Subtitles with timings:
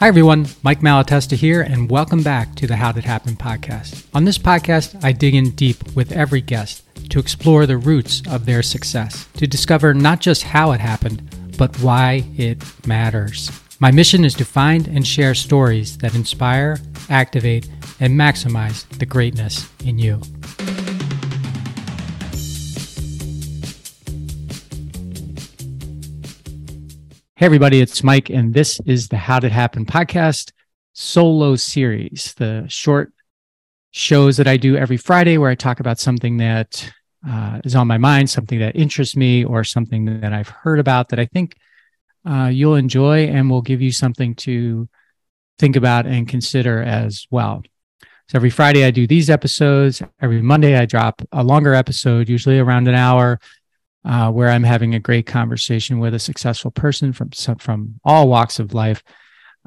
[0.00, 0.46] Hi, everyone.
[0.62, 4.06] Mike Malatesta here, and welcome back to the How Did It Happen podcast.
[4.14, 8.46] On this podcast, I dig in deep with every guest to explore the roots of
[8.46, 13.50] their success, to discover not just how it happened, but why it matters.
[13.78, 16.78] My mission is to find and share stories that inspire,
[17.10, 17.68] activate,
[18.00, 20.22] and maximize the greatness in you.
[27.40, 30.52] Hey, everybody, it's Mike, and this is the How Did Happen podcast
[30.92, 33.14] solo series, the short
[33.92, 36.92] shows that I do every Friday where I talk about something that
[37.26, 41.08] uh, is on my mind, something that interests me, or something that I've heard about
[41.08, 41.56] that I think
[42.26, 44.86] uh, you'll enjoy and will give you something to
[45.58, 47.62] think about and consider as well.
[48.28, 50.02] So every Friday, I do these episodes.
[50.20, 53.40] Every Monday, I drop a longer episode, usually around an hour
[54.04, 58.58] uh, where I'm having a great conversation with a successful person from from all walks
[58.58, 59.02] of life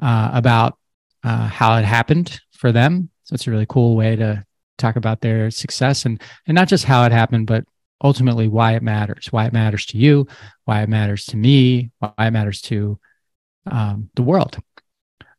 [0.00, 0.78] uh, about
[1.22, 3.10] uh, how it happened for them.
[3.24, 4.44] So it's a really cool way to
[4.76, 7.64] talk about their success and and not just how it happened, but
[8.02, 10.26] ultimately why it matters, why it matters to you,
[10.64, 12.98] why it matters to me, why it matters to
[13.70, 14.58] um, the world.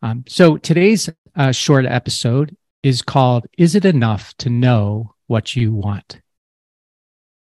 [0.01, 5.73] Um, so today's uh, short episode is called "Is it enough to know what you
[5.73, 6.21] want?"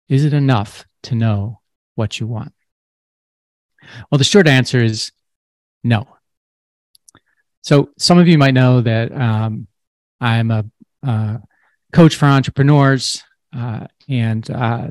[0.08, 1.60] Is it enough to know
[1.94, 2.52] what you want?
[4.10, 5.12] Well, the short answer is
[5.83, 6.08] no.
[7.62, 9.66] So, some of you might know that um,
[10.20, 10.64] I'm a
[11.94, 13.22] coach for entrepreneurs
[13.56, 14.91] uh, and uh,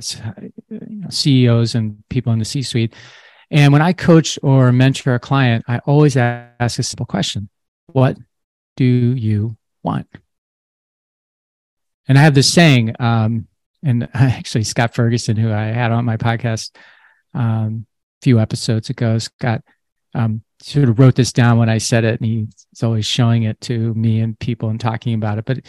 [1.09, 2.94] CEOs and people in the C suite.
[3.52, 7.50] And when I coach or mentor a client, I always ask a simple question
[7.88, 8.17] What
[8.78, 10.08] do you want?
[12.08, 13.47] And I have this saying um,
[13.84, 16.76] and actually Scott Ferguson, who I had on my podcast
[17.34, 17.86] um,
[18.22, 19.62] a few episodes ago, Scott
[20.16, 23.59] um, sort of wrote this down when I said it, and he's always showing it
[23.62, 25.46] to me and people and talking about it.
[25.46, 25.62] But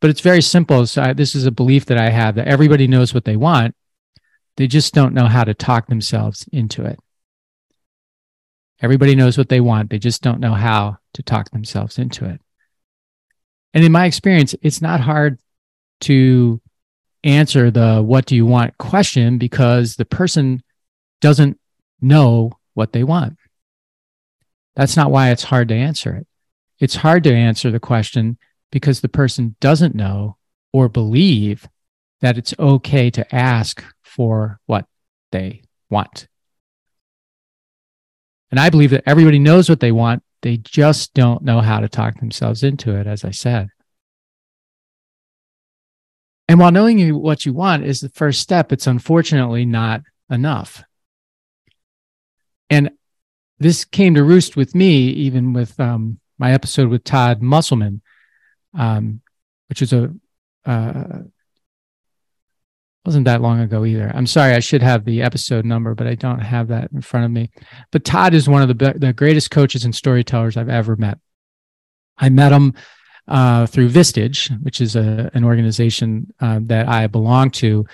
[0.00, 0.86] but it's very simple.
[0.86, 3.74] So I, this is a belief that I have that everybody knows what they want,
[4.56, 6.98] they just don't know how to talk themselves into it.
[8.80, 12.40] Everybody knows what they want, they just don't know how to talk themselves into it.
[13.74, 15.38] And in my experience, it's not hard
[16.02, 16.60] to
[17.28, 20.62] answer the what do you want question because the person
[21.20, 21.58] doesn't
[22.00, 23.36] know what they want.
[24.76, 26.26] That's not why it's hard to answer it.
[26.78, 28.38] It's hard to answer the question
[28.70, 30.36] because the person doesn't know
[30.72, 31.68] or believe
[32.20, 34.86] that it's okay to ask for what
[35.32, 36.28] they want.
[38.50, 40.22] And I believe that everybody knows what they want.
[40.42, 43.68] They just don't know how to talk themselves into it, as I said.
[46.48, 50.82] And while knowing what you want is the first step, it's unfortunately not enough.
[52.70, 52.90] And
[53.58, 58.00] this came to roost with me, even with um, my episode with Todd Musselman,
[58.74, 59.20] um,
[59.68, 60.14] which was a
[60.64, 61.18] uh,
[63.04, 64.12] wasn't that long ago either.
[64.14, 67.24] I'm sorry, I should have the episode number, but I don't have that in front
[67.24, 67.50] of me.
[67.90, 71.18] But Todd is one of the the greatest coaches and storytellers I've ever met.
[72.16, 72.74] I met him
[73.28, 77.86] uh, through Vistage, which is a, an organization uh, that I belong to,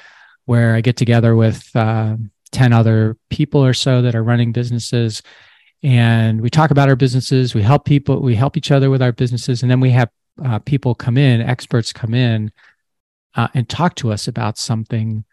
[0.46, 2.16] where I get together with uh,
[2.52, 5.22] 10 other people or so that are running businesses.
[5.82, 9.12] And we talk about our businesses, we help people, we help each other with our
[9.12, 9.62] businesses.
[9.62, 10.08] And then we have
[10.42, 12.52] uh, people come in, experts come in
[13.34, 15.24] uh, and talk to us about something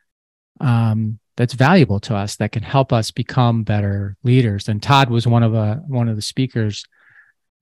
[0.60, 4.68] um, that's valuable to us that can help us become better leaders.
[4.68, 6.86] And Todd was one of, a, uh, one of the speakers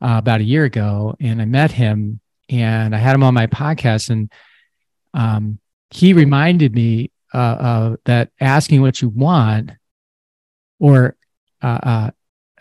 [0.02, 1.16] about a year ago.
[1.20, 4.32] And I met him and I had him on my podcast, and
[5.14, 5.60] um,
[5.92, 9.72] he reminded me uh, uh, that asking what you want,
[10.80, 11.16] or
[11.62, 12.12] uh, uh,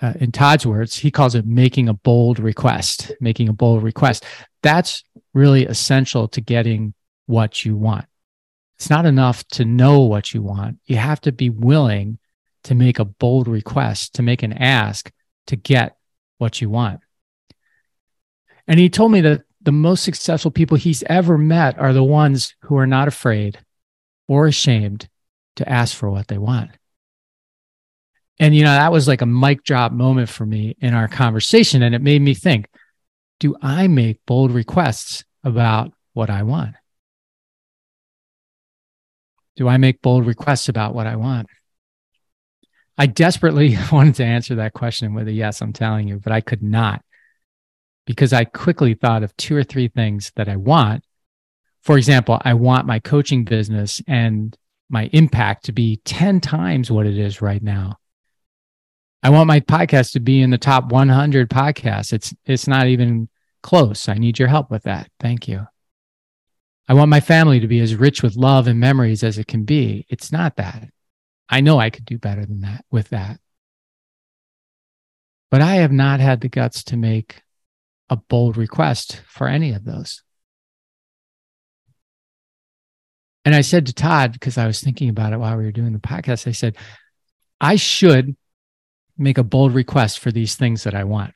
[0.01, 3.13] uh, in Todd's words, he calls it making a bold request.
[3.21, 4.25] Making a bold request.
[4.63, 5.03] That's
[5.35, 6.95] really essential to getting
[7.27, 8.07] what you want.
[8.77, 10.79] It's not enough to know what you want.
[10.87, 12.19] You have to be willing
[12.65, 15.11] to make a bold request, to make an ask
[15.47, 15.97] to get
[16.39, 17.01] what you want.
[18.69, 22.55] And he told me that the most successful people he's ever met are the ones
[22.63, 23.59] who are not afraid
[24.27, 25.07] or ashamed
[25.57, 26.71] to ask for what they want.
[28.41, 31.83] And, you know, that was like a mic drop moment for me in our conversation.
[31.83, 32.67] And it made me think
[33.41, 36.75] do I make bold requests about what I want?
[39.57, 41.47] Do I make bold requests about what I want?
[42.97, 46.41] I desperately wanted to answer that question with a yes, I'm telling you, but I
[46.41, 47.03] could not
[48.09, 51.05] because I quickly thought of two or three things that I want.
[51.83, 54.57] For example, I want my coaching business and
[54.89, 57.99] my impact to be 10 times what it is right now.
[59.23, 62.15] I want my podcast to be in the top 100 podcasts.
[62.15, 63.29] It's it's not even
[63.63, 64.09] close.
[64.09, 65.11] I need your help with that.
[65.21, 65.67] Thank you.
[66.89, 69.65] I want my family to be as rich with love and memories as it can
[69.65, 70.07] be.
[70.09, 70.89] It's not that.
[71.51, 73.39] I know I could do better than that with that.
[75.51, 77.43] But I have not had the guts to make
[78.11, 80.23] a bold request for any of those.
[83.45, 85.93] And I said to Todd, because I was thinking about it while we were doing
[85.93, 86.77] the podcast, I said,
[87.61, 88.37] I should
[89.17, 91.35] make a bold request for these things that I want.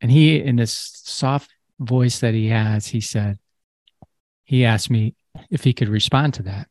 [0.00, 3.38] And he, in this soft voice that he has, he said,
[4.44, 5.14] he asked me
[5.50, 6.68] if he could respond to that.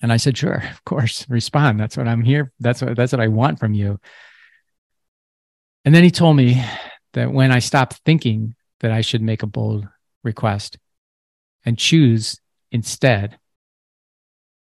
[0.00, 1.78] And I said, sure, of course, respond.
[1.78, 2.52] That's what I'm here.
[2.58, 4.00] That's what that's what I want from you.
[5.84, 6.64] And then he told me
[7.12, 9.86] that when I stopped thinking that I should make a bold
[10.22, 10.78] request
[11.64, 12.40] and choose
[12.70, 13.38] instead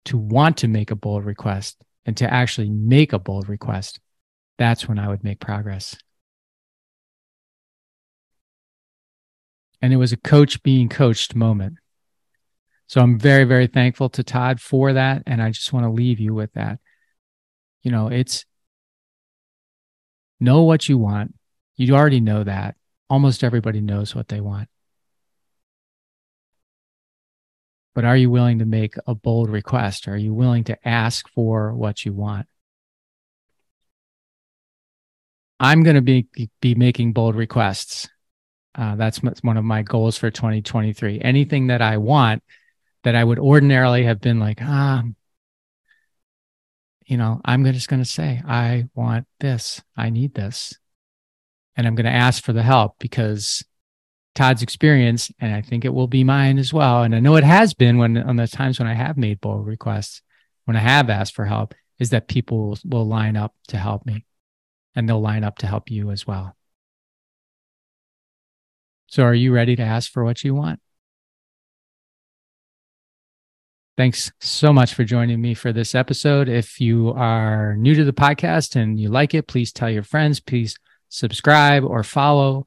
[0.06, 4.00] to want to make a bold request and to actually make a bold request,
[4.58, 5.96] that's when I would make progress.
[9.82, 11.78] And it was a coach being coached moment.
[12.88, 15.24] So I'm very, very thankful to Todd for that.
[15.26, 16.80] And I just want to leave you with that.
[17.82, 18.46] You know, it's
[20.40, 21.36] know what you want.
[21.76, 22.76] You already know that.
[23.10, 24.70] Almost everybody knows what they want.
[27.94, 30.08] But are you willing to make a bold request?
[30.08, 32.48] Are you willing to ask for what you want?
[35.60, 36.28] I'm going to be
[36.62, 38.10] be making bold requests.
[38.74, 41.22] Uh, that's one of my goals for 2023.
[41.22, 42.44] Anything that I want
[43.04, 45.04] that I would ordinarily have been like, ah,
[47.06, 49.81] you know, I'm just going to say, I want this.
[49.96, 50.78] I need this.
[51.75, 53.63] And I'm going to ask for the help because
[54.34, 57.04] Todd's experience, and I think it will be mine as well.
[57.04, 59.68] And I know it has been when on the times when I have made bold
[59.68, 60.22] requests,
[60.66, 64.25] when I have asked for help, is that people will line up to help me
[64.96, 66.56] and they'll line up to help you as well.
[69.08, 70.80] So, are you ready to ask for what you want?
[73.98, 76.50] Thanks so much for joining me for this episode.
[76.50, 80.42] If you are new to the podcast and you like it, please tell your friends.
[80.42, 80.78] Please
[81.08, 82.66] subscribe or follow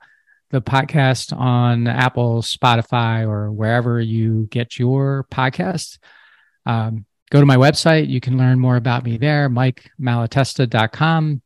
[0.48, 5.98] the podcast on Apple, Spotify, or wherever you get your podcasts.
[6.64, 8.08] Um, go to my website.
[8.08, 11.42] You can learn more about me there, mikemalatesta.com.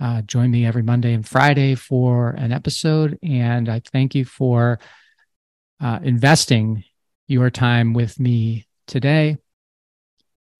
[0.00, 3.18] Uh, join me every Monday and Friday for an episode.
[3.22, 4.78] And I thank you for
[5.82, 6.84] uh, investing
[7.28, 9.38] your time with me today.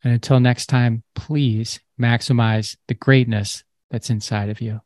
[0.05, 4.81] And until next time, please maximize the greatness that's inside of you.